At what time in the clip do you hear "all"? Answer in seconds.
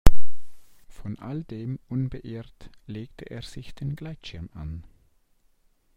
1.19-1.43